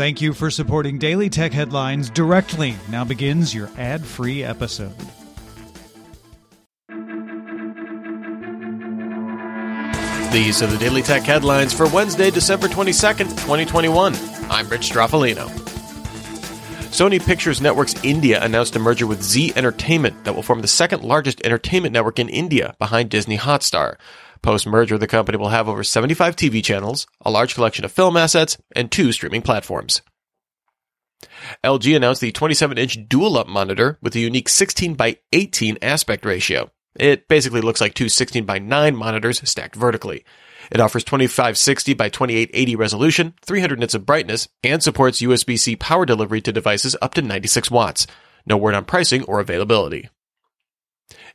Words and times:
Thank 0.00 0.22
you 0.22 0.32
for 0.32 0.50
supporting 0.50 0.96
Daily 0.96 1.28
Tech 1.28 1.52
Headlines 1.52 2.08
directly. 2.08 2.74
Now 2.88 3.04
begins 3.04 3.54
your 3.54 3.68
ad 3.76 4.02
free 4.02 4.42
episode. 4.42 4.96
These 10.32 10.62
are 10.62 10.68
the 10.68 10.78
Daily 10.80 11.02
Tech 11.02 11.24
headlines 11.24 11.74
for 11.74 11.86
Wednesday, 11.90 12.30
December 12.30 12.66
22nd, 12.68 13.28
2021. 13.28 14.14
I'm 14.48 14.70
Rich 14.70 14.90
Stroffolino. 14.90 15.50
Sony 16.88 17.22
Pictures 17.22 17.60
Networks 17.60 17.94
India 18.02 18.42
announced 18.42 18.74
a 18.76 18.78
merger 18.78 19.06
with 19.06 19.22
Zee 19.22 19.52
Entertainment 19.54 20.24
that 20.24 20.34
will 20.34 20.42
form 20.42 20.62
the 20.62 20.66
second 20.66 21.02
largest 21.02 21.44
entertainment 21.44 21.92
network 21.92 22.18
in 22.18 22.30
India 22.30 22.74
behind 22.78 23.10
Disney 23.10 23.36
Hotstar. 23.36 23.96
Post 24.42 24.66
merger, 24.66 24.96
the 24.96 25.06
company 25.06 25.36
will 25.36 25.48
have 25.48 25.68
over 25.68 25.84
75 25.84 26.34
TV 26.34 26.64
channels, 26.64 27.06
a 27.20 27.30
large 27.30 27.54
collection 27.54 27.84
of 27.84 27.92
film 27.92 28.16
assets, 28.16 28.56
and 28.74 28.90
two 28.90 29.12
streaming 29.12 29.42
platforms. 29.42 30.00
LG 31.62 31.94
announced 31.94 32.22
the 32.22 32.32
27 32.32 32.78
inch 32.78 32.98
DualUp 33.08 33.46
monitor 33.46 33.98
with 34.00 34.14
a 34.14 34.20
unique 34.20 34.48
16 34.48 34.94
by 34.94 35.18
18 35.32 35.78
aspect 35.82 36.24
ratio. 36.24 36.70
It 36.96 37.28
basically 37.28 37.60
looks 37.60 37.80
like 37.80 37.94
two 37.94 38.08
16 38.08 38.44
by 38.46 38.58
9 38.58 38.96
monitors 38.96 39.46
stacked 39.48 39.76
vertically. 39.76 40.24
It 40.70 40.80
offers 40.80 41.04
2560 41.04 41.94
by 41.94 42.08
2880 42.08 42.76
resolution, 42.76 43.34
300 43.42 43.78
nits 43.78 43.94
of 43.94 44.06
brightness, 44.06 44.48
and 44.64 44.82
supports 44.82 45.20
USB-C 45.20 45.76
power 45.76 46.06
delivery 46.06 46.40
to 46.42 46.52
devices 46.52 46.96
up 47.02 47.14
to 47.14 47.22
96 47.22 47.70
watts. 47.70 48.06
No 48.46 48.56
word 48.56 48.74
on 48.74 48.84
pricing 48.84 49.22
or 49.24 49.40
availability. 49.40 50.08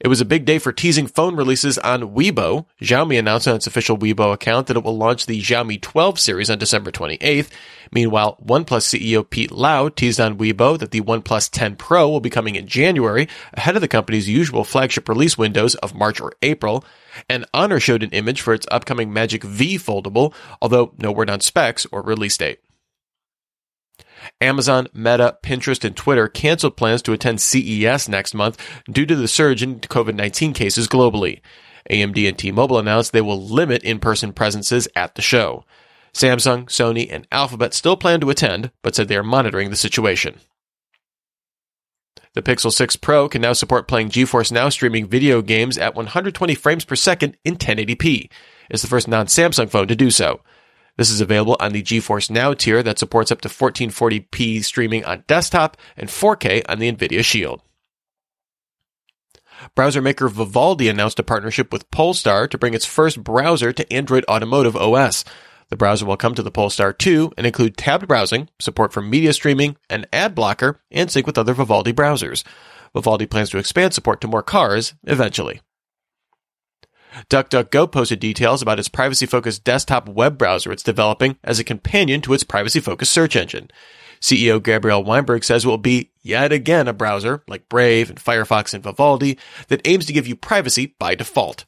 It 0.00 0.08
was 0.08 0.20
a 0.20 0.24
big 0.24 0.44
day 0.44 0.58
for 0.58 0.72
teasing 0.72 1.06
phone 1.06 1.36
releases 1.36 1.78
on 1.78 2.14
Weibo. 2.14 2.66
Xiaomi 2.80 3.18
announced 3.18 3.48
on 3.48 3.56
its 3.56 3.66
official 3.66 3.96
Weibo 3.96 4.32
account 4.32 4.66
that 4.66 4.76
it 4.76 4.82
will 4.82 4.96
launch 4.96 5.26
the 5.26 5.40
Xiaomi 5.40 5.80
12 5.80 6.18
series 6.18 6.50
on 6.50 6.58
December 6.58 6.90
28th. 6.90 7.50
Meanwhile, 7.92 8.38
OnePlus 8.44 8.88
CEO 8.88 9.28
Pete 9.28 9.52
Lau 9.52 9.88
teased 9.88 10.20
on 10.20 10.36
Weibo 10.36 10.78
that 10.78 10.90
the 10.90 11.00
OnePlus 11.00 11.48
10 11.50 11.76
Pro 11.76 12.08
will 12.08 12.20
be 12.20 12.30
coming 12.30 12.56
in 12.56 12.66
January, 12.66 13.28
ahead 13.52 13.76
of 13.76 13.82
the 13.82 13.88
company's 13.88 14.28
usual 14.28 14.64
flagship 14.64 15.08
release 15.08 15.38
windows 15.38 15.74
of 15.76 15.94
March 15.94 16.20
or 16.20 16.32
April. 16.42 16.84
And 17.28 17.46
Honor 17.54 17.78
showed 17.78 18.02
an 18.02 18.10
image 18.10 18.40
for 18.40 18.52
its 18.52 18.66
upcoming 18.70 19.12
Magic 19.12 19.44
V 19.44 19.76
foldable, 19.76 20.34
although 20.60 20.92
no 20.98 21.12
word 21.12 21.30
on 21.30 21.40
specs 21.40 21.86
or 21.92 22.02
release 22.02 22.36
date. 22.36 22.63
Amazon, 24.40 24.88
Meta, 24.92 25.38
Pinterest, 25.42 25.84
and 25.84 25.96
Twitter 25.96 26.28
canceled 26.28 26.76
plans 26.76 27.02
to 27.02 27.12
attend 27.12 27.40
CES 27.40 28.08
next 28.08 28.34
month 28.34 28.58
due 28.90 29.06
to 29.06 29.16
the 29.16 29.28
surge 29.28 29.62
in 29.62 29.80
COVID 29.80 30.14
19 30.14 30.52
cases 30.52 30.88
globally. 30.88 31.40
AMD 31.90 32.28
and 32.28 32.38
T 32.38 32.50
Mobile 32.50 32.78
announced 32.78 33.12
they 33.12 33.20
will 33.20 33.40
limit 33.40 33.82
in 33.82 33.98
person 33.98 34.32
presences 34.32 34.88
at 34.96 35.14
the 35.14 35.22
show. 35.22 35.64
Samsung, 36.14 36.66
Sony, 36.66 37.08
and 37.10 37.26
Alphabet 37.32 37.74
still 37.74 37.96
plan 37.96 38.20
to 38.20 38.30
attend, 38.30 38.70
but 38.82 38.94
said 38.94 39.08
they 39.08 39.16
are 39.16 39.22
monitoring 39.22 39.70
the 39.70 39.76
situation. 39.76 40.38
The 42.34 42.42
Pixel 42.42 42.72
6 42.72 42.96
Pro 42.96 43.28
can 43.28 43.42
now 43.42 43.52
support 43.52 43.86
playing 43.86 44.10
GeForce 44.10 44.50
Now 44.50 44.68
streaming 44.68 45.06
video 45.06 45.40
games 45.42 45.78
at 45.78 45.94
120 45.94 46.54
frames 46.54 46.84
per 46.84 46.96
second 46.96 47.36
in 47.44 47.56
1080p. 47.56 48.28
It's 48.70 48.82
the 48.82 48.88
first 48.88 49.06
non 49.06 49.26
Samsung 49.26 49.68
phone 49.68 49.88
to 49.88 49.96
do 49.96 50.10
so. 50.10 50.40
This 50.96 51.10
is 51.10 51.20
available 51.20 51.56
on 51.58 51.72
the 51.72 51.82
GeForce 51.82 52.30
Now 52.30 52.54
tier 52.54 52.82
that 52.82 52.98
supports 52.98 53.32
up 53.32 53.40
to 53.40 53.48
1440p 53.48 54.62
streaming 54.62 55.04
on 55.04 55.24
desktop 55.26 55.76
and 55.96 56.08
4K 56.08 56.62
on 56.68 56.78
the 56.78 56.90
Nvidia 56.90 57.24
Shield. 57.24 57.60
Browser 59.74 60.02
maker 60.02 60.28
Vivaldi 60.28 60.88
announced 60.88 61.18
a 61.18 61.24
partnership 61.24 61.72
with 61.72 61.90
Polestar 61.90 62.46
to 62.48 62.58
bring 62.58 62.74
its 62.74 62.84
first 62.86 63.22
browser 63.22 63.72
to 63.72 63.92
Android 63.92 64.24
Automotive 64.28 64.76
OS. 64.76 65.24
The 65.70 65.76
browser 65.76 66.06
will 66.06 66.16
come 66.16 66.34
to 66.34 66.42
the 66.42 66.50
Polestar 66.50 66.92
2 66.92 67.32
and 67.36 67.46
include 67.46 67.76
tabbed 67.76 68.06
browsing, 68.06 68.48
support 68.60 68.92
for 68.92 69.00
media 69.00 69.32
streaming, 69.32 69.76
an 69.88 70.06
ad 70.12 70.34
blocker, 70.34 70.80
and 70.90 71.10
sync 71.10 71.26
with 71.26 71.38
other 71.38 71.54
Vivaldi 71.54 71.92
browsers. 71.92 72.44
Vivaldi 72.94 73.26
plans 73.26 73.50
to 73.50 73.58
expand 73.58 73.94
support 73.94 74.20
to 74.20 74.28
more 74.28 74.42
cars 74.42 74.94
eventually. 75.04 75.60
DuckDuckGo 77.30 77.90
posted 77.90 78.20
details 78.20 78.60
about 78.62 78.78
its 78.78 78.88
privacy 78.88 79.26
focused 79.26 79.64
desktop 79.64 80.08
web 80.08 80.36
browser 80.36 80.72
it's 80.72 80.82
developing 80.82 81.36
as 81.44 81.58
a 81.58 81.64
companion 81.64 82.20
to 82.22 82.34
its 82.34 82.44
privacy 82.44 82.80
focused 82.80 83.12
search 83.12 83.36
engine. 83.36 83.70
CEO 84.20 84.62
Gabriel 84.62 85.04
Weinberg 85.04 85.44
says 85.44 85.64
it 85.64 85.68
will 85.68 85.78
be 85.78 86.10
yet 86.22 86.50
again 86.50 86.88
a 86.88 86.92
browser, 86.92 87.42
like 87.46 87.68
Brave 87.68 88.08
and 88.08 88.18
Firefox 88.18 88.72
and 88.74 88.82
Vivaldi, 88.82 89.38
that 89.68 89.86
aims 89.86 90.06
to 90.06 90.12
give 90.12 90.26
you 90.26 90.34
privacy 90.34 90.94
by 90.98 91.14
default. 91.14 91.64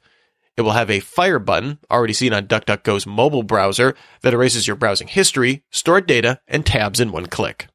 It 0.56 0.62
will 0.62 0.72
have 0.72 0.90
a 0.90 1.00
fire 1.00 1.38
button, 1.38 1.78
already 1.90 2.14
seen 2.14 2.32
on 2.32 2.46
DuckDuckGo's 2.46 3.06
mobile 3.06 3.42
browser, 3.42 3.94
that 4.22 4.32
erases 4.32 4.66
your 4.66 4.76
browsing 4.76 5.08
history, 5.08 5.64
stored 5.70 6.06
data, 6.06 6.40
and 6.48 6.64
tabs 6.64 6.98
in 6.98 7.12
one 7.12 7.26
click. 7.26 7.68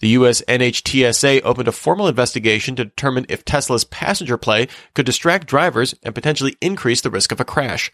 The 0.00 0.08
US 0.08 0.42
NHTSA 0.42 1.40
opened 1.42 1.68
a 1.68 1.72
formal 1.72 2.06
investigation 2.06 2.76
to 2.76 2.84
determine 2.84 3.24
if 3.30 3.44
Tesla's 3.44 3.84
passenger 3.84 4.36
play 4.36 4.68
could 4.94 5.06
distract 5.06 5.46
drivers 5.46 5.94
and 6.02 6.14
potentially 6.14 6.56
increase 6.60 7.00
the 7.00 7.10
risk 7.10 7.32
of 7.32 7.40
a 7.40 7.44
crash. 7.44 7.90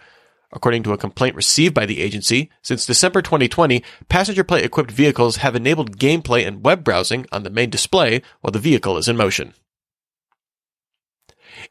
According 0.52 0.82
to 0.82 0.92
a 0.92 0.98
complaint 0.98 1.36
received 1.36 1.74
by 1.74 1.86
the 1.86 2.02
agency, 2.02 2.50
since 2.60 2.84
December 2.84 3.22
2020, 3.22 3.84
passenger 4.08 4.44
play 4.44 4.64
equipped 4.64 4.90
vehicles 4.90 5.36
have 5.36 5.54
enabled 5.54 5.96
gameplay 5.96 6.46
and 6.46 6.64
web 6.64 6.82
browsing 6.84 7.24
on 7.30 7.44
the 7.44 7.50
main 7.50 7.70
display 7.70 8.20
while 8.40 8.50
the 8.50 8.58
vehicle 8.58 8.98
is 8.98 9.08
in 9.08 9.16
motion. 9.16 9.54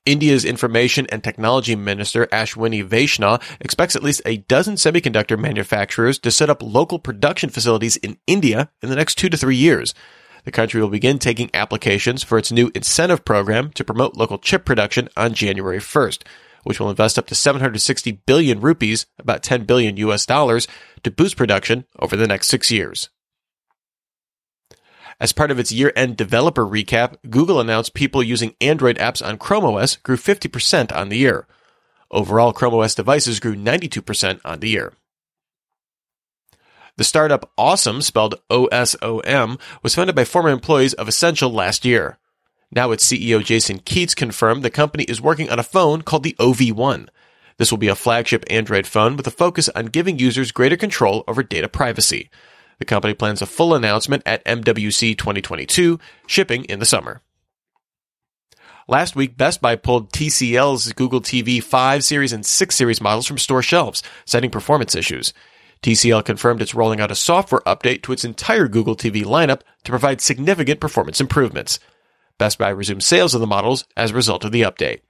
India's 0.05 0.45
Information 0.45 1.05
and 1.11 1.23
Technology 1.23 1.75
Minister 1.75 2.25
Ashwini 2.27 2.83
Vaishnaw 2.83 3.39
expects 3.59 3.95
at 3.95 4.03
least 4.03 4.21
a 4.25 4.37
dozen 4.37 4.75
semiconductor 4.75 5.37
manufacturers 5.37 6.17
to 6.19 6.31
set 6.31 6.49
up 6.49 6.63
local 6.63 6.99
production 6.99 7.49
facilities 7.49 7.97
in 7.97 8.17
India 8.25 8.71
in 8.81 8.89
the 8.89 8.95
next 8.95 9.15
two 9.17 9.29
to 9.29 9.37
three 9.37 9.57
years. 9.57 9.93
The 10.43 10.51
country 10.51 10.81
will 10.81 10.89
begin 10.89 11.19
taking 11.19 11.49
applications 11.53 12.23
for 12.23 12.37
its 12.37 12.51
new 12.51 12.71
incentive 12.73 13.23
program 13.23 13.71
to 13.71 13.83
promote 13.83 14.17
local 14.17 14.37
chip 14.37 14.65
production 14.65 15.09
on 15.15 15.33
January 15.33 15.79
1st, 15.79 16.23
which 16.63 16.79
will 16.79 16.89
invest 16.89 17.19
up 17.19 17.27
to 17.27 17.35
760 17.35 18.11
billion 18.25 18.59
rupees, 18.59 19.05
about 19.19 19.43
10 19.43 19.65
billion 19.65 19.97
US 19.97 20.25
dollars, 20.25 20.67
to 21.03 21.11
boost 21.11 21.37
production 21.37 21.85
over 21.99 22.15
the 22.15 22.27
next 22.27 22.47
six 22.47 22.71
years. 22.71 23.09
As 25.19 25.33
part 25.33 25.51
of 25.51 25.59
its 25.59 25.71
year-end 25.71 26.17
developer 26.17 26.65
recap, 26.65 27.17
Google 27.29 27.59
announced 27.59 27.93
people 27.93 28.23
using 28.23 28.55
Android 28.59 28.97
apps 28.97 29.23
on 29.23 29.37
Chrome 29.37 29.65
OS 29.65 29.97
grew 29.97 30.17
50% 30.17 30.91
on 30.95 31.09
the 31.09 31.17
year. 31.17 31.45
Overall, 32.09 32.53
Chrome 32.53 32.73
OS 32.73 32.95
devices 32.95 33.39
grew 33.39 33.55
92% 33.55 34.41
on 34.43 34.59
the 34.59 34.69
year. 34.69 34.93
The 36.97 37.03
startup 37.03 37.51
Awesome, 37.57 38.01
spelled 38.01 38.35
O-S-O-M, 38.49 39.57
was 39.81 39.95
founded 39.95 40.15
by 40.15 40.25
former 40.25 40.49
employees 40.49 40.93
of 40.93 41.07
Essential 41.07 41.51
last 41.51 41.85
year. 41.85 42.17
Now 42.71 42.91
its 42.91 43.05
CEO 43.05 43.43
Jason 43.43 43.79
Keats 43.79 44.15
confirmed 44.15 44.63
the 44.63 44.69
company 44.69 45.03
is 45.05 45.21
working 45.21 45.49
on 45.49 45.59
a 45.59 45.63
phone 45.63 46.01
called 46.01 46.23
the 46.23 46.35
OV1. 46.39 47.09
This 47.57 47.71
will 47.71 47.77
be 47.77 47.89
a 47.89 47.95
flagship 47.95 48.43
Android 48.49 48.87
phone 48.87 49.17
with 49.17 49.27
a 49.27 49.31
focus 49.31 49.69
on 49.69 49.87
giving 49.87 50.19
users 50.19 50.51
greater 50.51 50.77
control 50.77 51.23
over 51.27 51.43
data 51.43 51.67
privacy. 51.67 52.29
The 52.79 52.85
company 52.85 53.13
plans 53.13 53.41
a 53.41 53.45
full 53.45 53.75
announcement 53.75 54.23
at 54.25 54.43
MWC 54.45 55.17
2022, 55.17 55.99
shipping 56.25 56.65
in 56.65 56.79
the 56.79 56.85
summer. 56.85 57.21
Last 58.87 59.15
week, 59.15 59.37
Best 59.37 59.61
Buy 59.61 59.75
pulled 59.75 60.11
TCL's 60.11 60.91
Google 60.93 61.21
TV 61.21 61.61
5 61.61 62.03
series 62.03 62.33
and 62.33 62.45
6 62.45 62.75
series 62.75 62.99
models 62.99 63.27
from 63.27 63.37
store 63.37 63.61
shelves, 63.61 64.01
citing 64.25 64.49
performance 64.49 64.95
issues. 64.95 65.33
TCL 65.83 66.25
confirmed 66.25 66.61
it's 66.61 66.75
rolling 66.75 66.99
out 66.99 67.11
a 67.11 67.15
software 67.15 67.61
update 67.61 68.03
to 68.03 68.11
its 68.11 68.23
entire 68.23 68.67
Google 68.67 68.95
TV 68.95 69.23
lineup 69.23 69.61
to 69.83 69.91
provide 69.91 70.21
significant 70.21 70.79
performance 70.79 71.19
improvements. 71.19 71.79
Best 72.37 72.57
Buy 72.57 72.69
resumed 72.69 73.03
sales 73.03 73.33
of 73.33 73.41
the 73.41 73.47
models 73.47 73.85
as 73.97 74.11
a 74.11 74.15
result 74.15 74.45
of 74.45 74.51
the 74.51 74.61
update. 74.61 75.01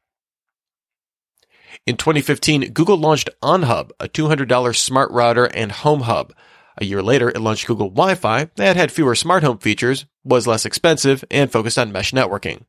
In 1.85 1.97
2015, 1.97 2.71
Google 2.73 2.97
launched 2.97 3.29
OnHub, 3.41 3.91
a 3.99 4.07
$200 4.07 4.75
smart 4.75 5.11
router 5.11 5.45
and 5.45 5.71
home 5.71 6.01
hub. 6.01 6.33
A 6.77 6.85
year 6.85 7.01
later, 7.01 7.29
it 7.29 7.41
launched 7.41 7.67
Google 7.67 7.89
Wi-Fi 7.89 8.49
that 8.55 8.75
had 8.77 8.91
fewer 8.91 9.15
smart 9.15 9.43
home 9.43 9.57
features, 9.57 10.05
was 10.23 10.47
less 10.47 10.65
expensive, 10.65 11.23
and 11.29 11.51
focused 11.51 11.77
on 11.77 11.91
mesh 11.91 12.11
networking. 12.11 12.63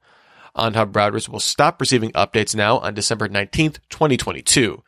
OnHub 0.57 0.93
routers 0.93 1.29
will 1.29 1.41
stop 1.41 1.81
receiving 1.81 2.11
updates 2.13 2.55
now 2.55 2.79
on 2.79 2.95
December 2.95 3.29
19, 3.29 3.73
2022. 3.91 4.83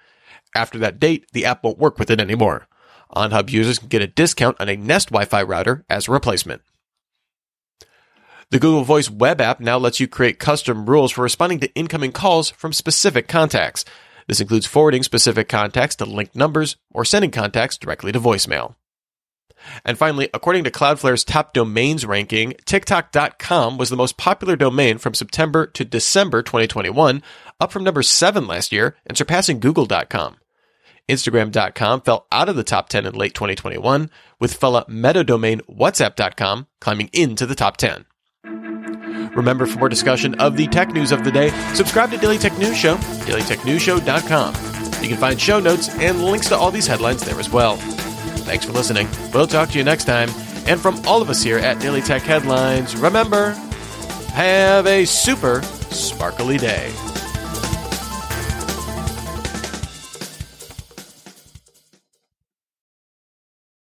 After 0.55 0.79
that 0.79 0.99
date, 0.99 1.27
the 1.33 1.45
app 1.45 1.63
won't 1.63 1.79
work 1.79 1.99
with 1.99 2.11
it 2.11 2.21
anymore. 2.21 2.69
OnHub 3.15 3.51
users 3.51 3.79
can 3.79 3.89
get 3.89 4.03
a 4.03 4.07
discount 4.07 4.61
on 4.61 4.69
a 4.69 4.77
Nest 4.77 5.09
Wi-Fi 5.09 5.43
router 5.43 5.85
as 5.89 6.09
a 6.09 6.13
replacement. 6.13 6.63
The 8.51 8.59
Google 8.59 8.85
Voice 8.85 9.11
web 9.11 9.41
app 9.41 9.59
now 9.59 9.79
lets 9.79 10.01
you 10.01 10.07
create 10.07 10.39
custom 10.39 10.87
rules 10.87 11.13
for 11.13 11.23
responding 11.23 11.61
to 11.61 11.75
incoming 11.75 12.13
calls 12.13 12.51
from 12.51 12.73
specific 12.73 13.27
contacts. 13.27 13.85
This 14.29 14.41
includes 14.41 14.67
forwarding 14.67 15.03
specific 15.03 15.49
contacts 15.49 15.97
to 15.97 16.05
linked 16.05 16.37
numbers 16.37 16.77
or 16.93 17.05
sending 17.05 17.31
contacts 17.31 17.79
directly 17.79 18.13
to 18.13 18.21
voicemail. 18.21 18.77
And 19.85 19.97
finally, 19.97 20.29
according 20.35 20.65
to 20.65 20.71
Cloudflare's 20.71 21.25
top 21.25 21.55
domains 21.55 22.05
ranking, 22.05 22.55
TikTok.com 22.67 23.79
was 23.79 23.91
the 23.91 23.97
most 23.97 24.17
popular 24.17 24.57
domain 24.57 24.99
from 24.99 25.15
September 25.15 25.67
to 25.69 25.85
December 25.85 26.43
2021, 26.43 27.23
up 27.61 27.73
from 27.73 27.85
number 27.85 28.03
7 28.03 28.47
last 28.47 28.73
year 28.73 28.97
and 29.07 29.17
surpassing 29.17 29.61
Google.com. 29.61 30.37
Instagram.com 31.09 32.01
fell 32.03 32.27
out 32.33 32.49
of 32.49 32.57
the 32.57 32.65
top 32.65 32.89
10 32.89 33.07
in 33.07 33.15
late 33.15 33.35
2021, 33.35 34.11
with 34.41 34.55
fella 34.55 34.85
meta 34.89 35.25
domain 35.25 35.61
WhatsApp.com 35.71 36.67
climbing 36.81 37.11
into 37.13 37.47
the 37.47 37.55
top 37.55 37.77
10. 37.77 38.07
Remember, 39.35 39.67
for 39.67 39.79
more 39.79 39.89
discussion 39.89 40.35
of 40.37 40.57
the 40.57 40.67
tech 40.69 40.93
news 40.93 41.13
of 41.13 41.25
the 41.25 41.33
day, 41.33 41.51
subscribe 41.75 42.11
to 42.11 42.19
Daily 42.19 42.39
Tech 42.39 42.57
News 42.59 42.77
Show, 42.77 42.97
dailytechnewsshow.com. 42.97 44.55
You 45.03 45.09
can 45.09 45.19
find 45.19 45.41
show 45.41 45.61
notes 45.61 45.89
and 45.97 46.25
links 46.25 46.49
to 46.49 46.57
all 46.57 46.71
these 46.71 46.87
headlines 46.87 47.25
there 47.25 47.39
as 47.39 47.51
well. 47.51 47.77
Thanks 47.77 48.65
for 48.65 48.73
listening. 48.73 49.09
We'll 49.33 49.47
talk 49.47 49.71
to 49.71 49.79
you 49.79 49.85
next 49.85 50.05
time. 50.05 50.31
And 50.67 50.81
from 50.81 51.05
all 51.07 51.21
of 51.21 51.29
us 51.29 51.43
here 51.43 51.59
at 51.59 51.81
Daily 51.81 52.01
Tech 52.01 52.23
Headlines, 52.23 52.97
remember, 52.97 53.51
have 54.33 54.87
a 54.87 55.05
super 55.05 55.63
sparkly 55.63 56.57
day. 56.57 56.93